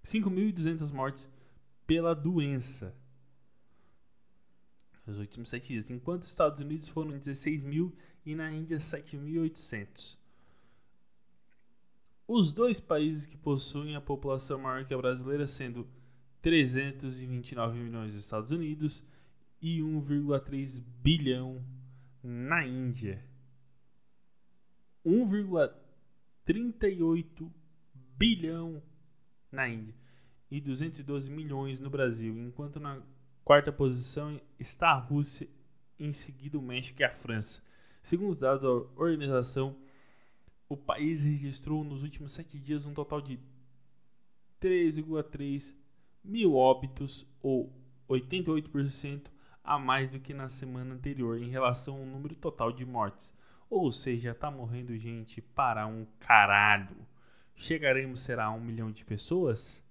5.200 0.09 0.91
mortes 0.91 1.29
pela 1.87 2.15
doença. 2.15 2.97
Nos 5.07 5.19
últimos 5.19 5.51
sete 5.51 5.69
dias, 5.69 5.91
enquanto 5.91 6.23
os 6.23 6.31
Estados 6.31 6.63
Unidos 6.63 6.89
foram 6.89 7.19
16 7.19 7.63
mil 7.63 7.95
e 8.25 8.35
na 8.35 8.51
Índia 8.51 8.79
7.800. 8.79 10.17
Os 12.27 12.51
dois 12.53 12.81
países 12.81 13.27
que 13.27 13.37
possuem 13.37 13.97
a 13.97 14.01
população 14.01 14.59
maior 14.59 14.87
que 14.87 14.95
a 14.95 14.99
brasileira, 14.99 15.47
sendo 15.47 15.87
329 16.41 17.79
milhões 17.79 18.13
dos 18.13 18.25
Estados 18.25 18.51
Unidos 18.51 19.05
e 19.61 19.81
1,3 19.81 20.83
bilhão 21.03 21.63
na 22.23 22.67
Índia. 22.67 23.23
1,38 25.05 27.53
bilhão 28.17 28.83
na 29.51 29.69
Índia 29.69 29.95
e 30.51 30.61
212 30.61 31.31
milhões 31.31 31.79
no 31.79 31.91
Brasil, 31.91 32.37
enquanto 32.39 32.81
na 32.81 33.03
quarta 33.45 33.73
posição 33.73 34.41
está 34.59 34.91
a 34.91 34.99
Rússia, 34.99 35.49
em 35.99 36.13
seguida 36.13 36.59
o 36.59 36.63
México 36.63 37.03
e 37.03 37.05
a 37.05 37.11
França. 37.11 37.63
Segundo 38.03 38.31
os 38.31 38.41
dados 38.41 38.63
da 38.63 38.71
organização, 39.01 39.77
o 40.69 40.77
país 40.77 41.25
registrou 41.25 41.83
nos 41.83 42.03
últimos 42.03 42.33
sete 42.33 42.59
dias 42.59 42.87
um 42.87 42.95
total 42.95 43.21
de 43.21 43.39
3,3 44.61 45.75
mil 46.23 46.55
óbitos, 46.55 47.27
ou 47.43 47.73
88% 48.09 49.31
a 49.63 49.79
mais 49.79 50.13
do 50.13 50.21
que 50.21 50.33
na 50.33 50.49
semana 50.49 50.95
anterior 50.95 51.41
em 51.41 51.49
relação 51.49 51.97
ao 51.97 52.07
número 52.07 52.35
total 52.35 52.73
de 52.73 52.87
mortes. 52.87 53.35
Ou 53.69 53.93
seja, 53.93 54.35
tá 54.35 54.51
morrendo 54.51 54.97
gente 54.97 55.43
para 55.43 55.87
um 55.87 56.07
caralho. 56.19 56.97
Chegaremos 57.61 58.21
será 58.21 58.45
a 58.45 58.53
um 58.53 58.61
milhão 58.61 58.89
de 58.93 59.05
pessoas? 59.05 59.85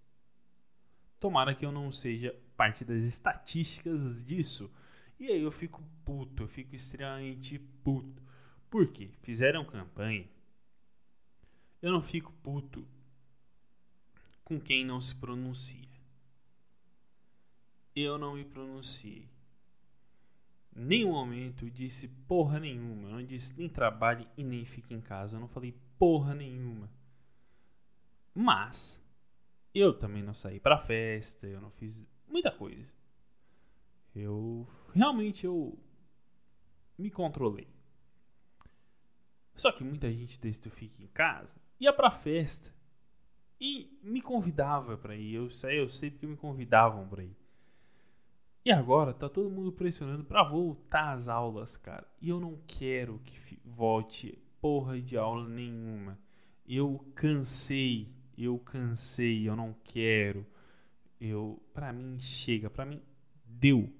Tomara 1.19 1.53
que 1.53 1.65
eu 1.65 1.71
não 1.71 1.91
seja 1.91 2.33
parte 2.55 2.85
das 2.85 3.03
estatísticas 3.03 4.23
disso. 4.23 4.71
E 5.19 5.27
aí 5.27 5.41
eu 5.41 5.51
fico 5.51 5.83
puto, 6.05 6.43
eu 6.43 6.47
fico 6.47 6.73
extremamente 6.73 7.59
puto. 7.83 8.23
Por 8.69 8.87
quê? 8.87 9.09
Fizeram 9.21 9.65
campanha. 9.65 10.29
Eu 11.81 11.91
não 11.91 12.01
fico 12.01 12.31
puto 12.41 12.87
com 14.45 14.57
quem 14.61 14.85
não 14.85 15.01
se 15.01 15.13
pronuncia. 15.13 15.89
Eu 17.93 18.17
não 18.17 18.35
me 18.35 18.45
pronunciei. 18.45 19.27
Nenhum 20.73 21.11
momento 21.11 21.69
disse 21.69 22.07
porra 22.07 22.61
nenhuma. 22.61 23.09
Eu 23.09 23.15
não 23.15 23.25
disse 23.25 23.57
nem 23.57 23.67
trabalhe 23.67 24.25
e 24.37 24.43
nem 24.45 24.63
fique 24.63 24.93
em 24.93 25.01
casa. 25.01 25.35
Eu 25.35 25.41
não 25.41 25.49
falei 25.49 25.75
porra 25.99 26.33
nenhuma. 26.33 26.89
Mas 28.39 29.03
eu 29.73 29.97
também 29.97 30.21
não 30.21 30.35
saí 30.35 30.59
pra 30.59 30.77
festa, 30.77 31.47
eu 31.47 31.59
não 31.59 31.71
fiz 31.71 32.07
muita 32.27 32.51
coisa. 32.51 32.93
Eu 34.13 34.67
realmente 34.93 35.43
eu 35.43 35.75
me 36.95 37.09
controlei. 37.09 37.67
Só 39.55 39.71
que 39.71 39.83
muita 39.83 40.11
gente 40.11 40.39
desse 40.39 40.61
tu 40.61 40.69
fica 40.69 41.01
em 41.01 41.07
casa 41.07 41.55
ia 41.79 41.91
pra 41.91 42.11
festa 42.11 42.71
e 43.59 43.99
me 44.03 44.21
convidava 44.21 44.95
para 44.95 45.15
ir. 45.15 45.33
Eu 45.33 45.49
sei, 45.49 45.79
eu 45.79 45.89
sei 45.89 46.11
porque 46.11 46.27
me 46.27 46.37
convidavam 46.37 47.07
para 47.07 47.23
ir. 47.23 47.35
E 48.63 48.71
agora 48.71 49.15
tá 49.15 49.27
todo 49.27 49.49
mundo 49.49 49.71
pressionando 49.71 50.23
para 50.23 50.43
voltar 50.43 51.13
às 51.13 51.27
aulas, 51.27 51.75
cara. 51.75 52.07
E 52.21 52.29
eu 52.29 52.39
não 52.39 52.61
quero 52.67 53.17
que 53.25 53.59
volte 53.65 54.37
porra 54.61 55.01
de 55.01 55.17
aula 55.17 55.49
nenhuma. 55.49 56.19
Eu 56.67 57.03
cansei, 57.15 58.15
eu 58.37 58.59
cansei, 58.59 59.47
eu 59.47 59.55
não 59.55 59.73
quero. 59.83 60.45
Eu, 61.19 61.61
para 61.73 61.91
mim 61.91 62.19
chega, 62.19 62.69
para 62.69 62.85
mim 62.85 63.01
deu. 63.43 63.91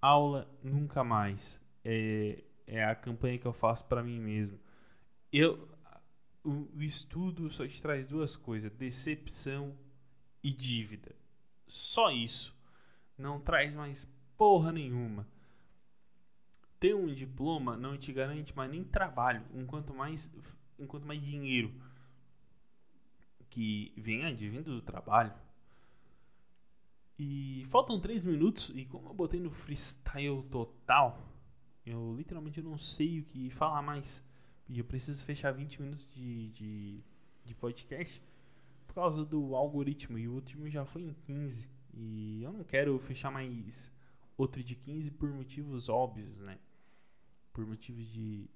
Aula 0.00 0.48
nunca 0.62 1.02
mais. 1.02 1.60
É, 1.84 2.44
é 2.66 2.84
a 2.84 2.94
campanha 2.94 3.38
que 3.38 3.46
eu 3.46 3.52
faço 3.52 3.86
para 3.86 4.02
mim 4.02 4.20
mesmo. 4.20 4.58
Eu 5.32 5.68
o, 6.44 6.68
o 6.76 6.82
estudo 6.82 7.50
só 7.50 7.66
te 7.66 7.82
traz 7.82 8.06
duas 8.06 8.36
coisas: 8.36 8.70
decepção 8.70 9.76
e 10.42 10.52
dívida. 10.52 11.14
Só 11.66 12.10
isso. 12.10 12.54
Não 13.18 13.40
traz 13.40 13.74
mais 13.74 14.04
porra 14.36 14.70
nenhuma. 14.70 15.26
Ter 16.78 16.94
um 16.94 17.12
diploma 17.12 17.76
não 17.76 17.96
te 17.96 18.12
garante 18.12 18.54
mais 18.54 18.70
nem 18.70 18.84
trabalho, 18.84 19.42
enquanto 19.54 19.94
mais, 19.94 20.30
enquanto 20.78 21.06
mais 21.06 21.20
dinheiro 21.22 21.74
que 23.56 23.90
vem 23.96 24.22
advindo 24.22 24.70
do 24.70 24.82
trabalho. 24.82 25.32
E 27.18 27.62
faltam 27.70 27.98
três 27.98 28.22
minutos 28.22 28.70
e 28.74 28.84
como 28.84 29.08
eu 29.08 29.14
botei 29.14 29.40
no 29.40 29.50
freestyle 29.50 30.42
total, 30.50 31.26
eu 31.86 32.14
literalmente 32.14 32.60
não 32.60 32.76
sei 32.76 33.20
o 33.20 33.24
que 33.24 33.48
falar 33.48 33.80
mais. 33.80 34.22
E 34.68 34.78
eu 34.78 34.84
preciso 34.84 35.24
fechar 35.24 35.52
20 35.52 35.80
minutos 35.80 36.06
de, 36.12 36.50
de, 36.50 37.04
de 37.46 37.54
podcast 37.54 38.22
por 38.86 38.94
causa 38.94 39.24
do 39.24 39.56
algoritmo. 39.56 40.18
E 40.18 40.28
o 40.28 40.34
último 40.34 40.68
já 40.68 40.84
foi 40.84 41.04
em 41.04 41.14
15. 41.14 41.70
E 41.94 42.42
eu 42.42 42.52
não 42.52 42.62
quero 42.62 42.98
fechar 42.98 43.30
mais 43.30 43.90
outro 44.36 44.62
de 44.62 44.74
15 44.74 45.12
por 45.12 45.30
motivos 45.30 45.88
óbvios, 45.88 46.36
né? 46.40 46.58
Por 47.54 47.66
motivos 47.66 48.06
de 48.12 48.50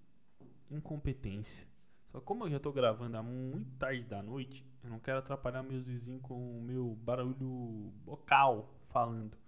incompetência. 0.70 1.69
Só 2.11 2.20
como 2.20 2.44
eu 2.44 2.51
já 2.51 2.59
tô 2.59 2.73
gravando 2.73 3.16
há 3.16 3.23
muito 3.23 3.70
tarde 3.77 4.03
da 4.03 4.20
noite, 4.20 4.66
eu 4.83 4.90
não 4.90 4.99
quero 4.99 5.18
atrapalhar 5.18 5.62
meus 5.62 5.85
vizinhos 5.85 6.23
com 6.23 6.59
o 6.59 6.61
meu 6.61 6.96
barulho 6.96 7.92
vocal 8.05 8.75
falando. 8.83 9.38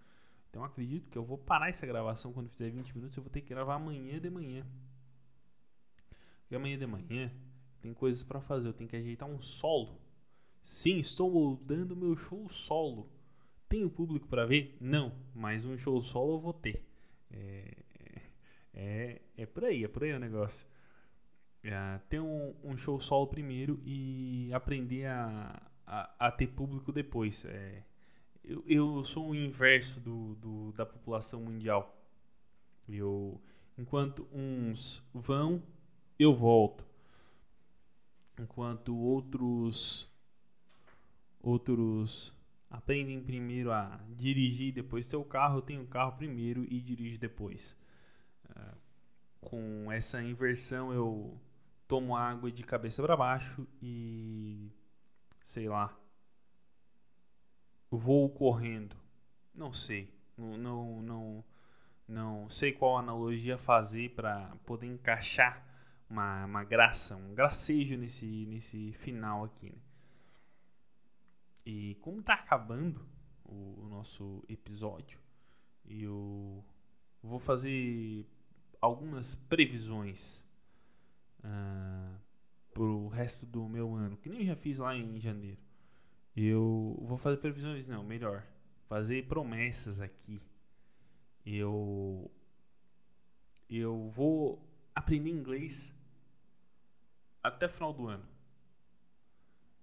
Então 0.49 0.63
acredito 0.63 1.11
que 1.11 1.19
eu 1.19 1.25
vou 1.25 1.39
parar 1.39 1.71
essa 1.71 1.87
gravação 1.87 2.33
quando 2.33 2.51
fizer 2.51 2.71
20 2.71 2.95
minutos. 2.95 3.17
Eu 3.17 3.23
vou 3.23 3.33
ter 3.33 3.41
que 3.41 3.49
gravar 3.49 3.75
amanhã 3.75 4.21
de 4.21 4.31
manhã. 4.31 4.65
E 6.51 6.55
amanhã 6.55 6.79
de 6.79 6.87
manhã 6.87 7.33
tem 7.81 7.93
coisas 7.93 8.23
para 8.23 8.41
fazer. 8.41 8.69
Eu 8.69 8.75
tenho 8.75 8.89
que 8.89 8.97
ajeitar 8.97 9.29
um 9.29 9.41
solo. 9.41 10.01
Sim, 10.63 10.99
estou 10.99 11.31
moldando 11.31 11.97
meu 11.97 12.17
show 12.17 12.49
solo. 12.49 13.11
Tenho 13.69 13.91
público 13.91 14.29
para 14.29 14.47
ver? 14.47 14.77
Não, 14.81 15.13
mas 15.35 15.65
um 15.65 15.77
show 15.79 16.01
solo 16.01 16.35
eu 16.35 16.41
vou 16.41 16.53
ter. 16.53 16.87
É, 17.31 17.77
é, 18.75 19.23
é 19.37 19.47
por 19.47 19.65
aí, 19.65 19.83
é 19.83 19.89
por 19.89 20.05
aí 20.05 20.13
o 20.13 20.21
negócio. 20.21 20.69
É, 21.65 21.99
ter 22.09 22.21
um, 22.21 22.55
um, 22.65 22.77
show 22.77 23.01
solo 23.01 23.29
primeiro 23.29 23.81
e 23.85 24.51
aprender 24.53 25.07
a, 25.07 25.63
a, 25.87 26.27
a 26.27 26.31
ter 26.31 26.49
público 26.49 26.93
depois. 26.93 27.45
É, 27.45 27.85
eu, 28.43 28.65
eu 28.67 29.05
sou 29.05 29.31
o 29.31 29.35
inverso 29.35 30.01
do, 30.01 30.35
do, 30.35 30.73
da 30.73 30.85
população 30.85 31.41
mundial. 31.41 31.97
Eu, 32.89 33.41
enquanto 33.79 34.27
uns 34.33 35.03
vão 35.15 35.63
eu 36.19 36.35
volto. 36.35 36.85
Enquanto 38.39 38.97
outros 38.97 40.09
outros 41.41 42.35
aprendem 42.71 43.21
primeiro 43.21 43.71
a 43.73 44.01
dirigir, 44.09 44.73
depois 44.73 45.07
ter 45.07 45.17
o 45.17 45.25
carro, 45.25 45.59
eu 45.59 45.63
tenho 45.63 45.83
o 45.83 45.87
carro 45.87 46.13
primeiro 46.13 46.65
e 46.69 46.81
dirijo 46.81 47.19
depois. 47.19 47.77
Uh, 48.49 48.77
com 49.41 49.93
essa 49.93 50.23
inversão 50.23 50.93
eu 50.93 51.39
tomo 51.93 52.17
água 52.17 52.51
de 52.51 52.63
cabeça 52.63 53.03
para 53.03 53.15
baixo 53.15 53.69
e 53.83 54.73
sei 55.43 55.69
lá 55.69 55.95
vou 57.91 58.31
correndo. 58.31 58.97
Não 59.55 59.75
sei, 59.75 60.11
não 60.35 60.57
não 60.57 61.03
não, 61.03 61.45
não 62.09 62.49
sei 62.49 62.73
qual 62.73 62.97
analogia 62.97 63.59
fazer 63.59 64.15
para 64.15 64.57
poder 64.65 64.87
encaixar 64.87 65.63
uma, 66.09 66.47
uma 66.47 66.65
graça, 66.65 67.15
um 67.15 67.35
gracejo 67.35 67.99
nesse, 67.99 68.47
nesse 68.47 68.95
final 68.95 69.45
aqui. 69.45 69.67
Né? 69.67 69.83
E 71.67 71.95
como 71.97 72.23
tá 72.23 72.33
acabando 72.33 73.07
o, 73.45 73.83
o 73.83 73.87
nosso 73.91 74.43
episódio, 74.49 75.21
eu 75.85 76.65
vou 77.23 77.39
fazer 77.39 78.27
algumas 78.81 79.35
previsões 79.35 80.43
uh, 81.45 82.19
pro 82.73 83.09
resto 83.09 83.47
do 83.47 83.69
meu 83.69 83.95
ano, 83.95 84.17
que 84.17 84.29
nem 84.29 84.41
eu 84.41 84.47
já 84.47 84.57
fiz 84.57 84.79
lá 84.79 84.97
em 84.97 85.21
janeiro. 85.21 85.61
Eu 86.37 86.99
vou 87.03 87.19
fazer 87.19 87.37
previsões, 87.39 87.89
não, 87.89 88.03
melhor, 88.03 88.47
fazer 88.89 89.27
promessas 89.27 90.01
aqui. 90.01 90.41
Eu 91.45 92.31
eu 93.69 94.09
vou 94.09 94.63
aprender 94.95 95.31
inglês 95.31 95.95
até 97.43 97.67
final 97.69 97.93
do 97.93 98.07
ano. 98.07 98.27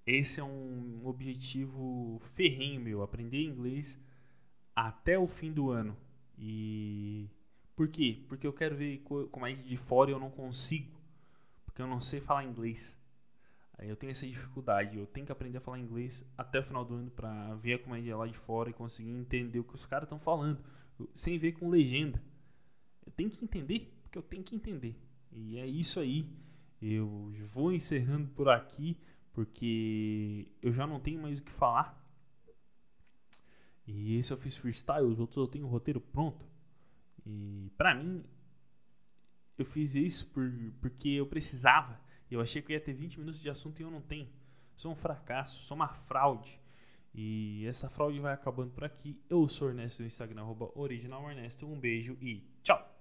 Esse 0.05 0.39
é 0.39 0.43
um 0.43 1.05
objetivo 1.05 2.19
ferrenho 2.21 2.81
meu, 2.81 3.01
aprender 3.01 3.43
inglês 3.43 3.99
até 4.75 5.19
o 5.19 5.27
fim 5.27 5.51
do 5.51 5.69
ano. 5.69 5.97
E 6.37 7.29
por 7.75 7.87
quê? 7.87 8.23
Porque 8.27 8.47
eu 8.47 8.53
quero 8.53 8.75
ver 8.75 8.99
como 8.99 9.45
é 9.45 9.53
de 9.53 9.77
fora 9.77 10.11
eu 10.11 10.19
não 10.19 10.31
consigo, 10.31 10.98
porque 11.79 11.83
eu 11.83 11.87
não 11.87 12.01
sei 12.01 12.19
falar 12.19 12.43
inglês. 12.43 12.97
Eu 13.79 13.95
tenho 13.95 14.11
essa 14.11 14.27
dificuldade, 14.27 14.97
eu 14.97 15.07
tenho 15.07 15.25
que 15.25 15.31
aprender 15.31 15.59
a 15.59 15.61
falar 15.61 15.79
inglês 15.79 16.29
até 16.37 16.59
o 16.59 16.63
final 16.63 16.83
do 16.83 16.95
ano 16.95 17.09
para 17.09 17.55
ver 17.55 17.81
como 17.81 17.95
é 17.95 18.15
lá 18.15 18.27
de 18.27 18.33
fora 18.33 18.69
e 18.69 18.73
conseguir 18.73 19.11
entender 19.11 19.59
o 19.59 19.63
que 19.63 19.75
os 19.75 19.85
caras 19.85 20.03
estão 20.03 20.19
falando, 20.19 20.61
sem 21.13 21.37
ver 21.37 21.53
com 21.53 21.69
legenda. 21.69 22.21
Eu 23.05 23.13
tenho 23.13 23.29
que 23.29 23.45
entender, 23.45 23.97
porque 24.03 24.17
eu 24.17 24.21
tenho 24.21 24.43
que 24.43 24.53
entender. 24.53 24.99
E 25.31 25.57
é 25.57 25.65
isso 25.65 26.01
aí. 26.01 26.29
Eu 26.81 27.31
vou 27.45 27.71
encerrando 27.71 28.27
por 28.31 28.49
aqui 28.49 28.97
porque 29.31 30.51
eu 30.61 30.73
já 30.73 30.85
não 30.85 30.99
tenho 30.99 31.21
mais 31.21 31.39
o 31.39 31.43
que 31.43 31.51
falar. 31.51 31.97
E 33.87 34.17
esse 34.17 34.33
eu 34.33 34.37
fiz 34.37 34.57
freestyle, 34.57 35.05
os 35.05 35.17
outros 35.17 35.37
eu 35.37 35.47
tenho 35.47 35.65
o 35.65 35.69
roteiro 35.69 36.01
pronto. 36.01 36.45
pra 37.77 37.95
mim, 37.95 38.25
eu 39.61 39.65
fiz 39.65 39.95
isso 39.95 40.27
por, 40.27 40.51
porque 40.81 41.09
eu 41.09 41.25
precisava. 41.25 41.99
Eu 42.29 42.41
achei 42.41 42.61
que 42.61 42.71
eu 42.71 42.75
ia 42.75 42.81
ter 42.81 42.93
20 42.93 43.19
minutos 43.19 43.41
de 43.41 43.49
assunto 43.49 43.79
e 43.79 43.83
eu 43.83 43.91
não 43.91 44.01
tenho. 44.01 44.29
Sou 44.75 44.91
um 44.91 44.95
fracasso, 44.95 45.63
sou 45.63 45.75
uma 45.75 45.89
fraude. 45.89 46.59
E 47.13 47.65
essa 47.65 47.89
fraude 47.89 48.19
vai 48.19 48.33
acabando 48.33 48.71
por 48.71 48.83
aqui. 48.83 49.19
Eu 49.29 49.47
sou 49.49 49.69
Ernesto 49.69 50.03
do 50.03 50.05
Instagram, 50.05 50.41
arroba 50.41 50.71
original 50.75 51.29
Ernesto. 51.29 51.67
Um 51.67 51.79
beijo 51.79 52.17
e 52.21 52.47
tchau! 52.63 52.88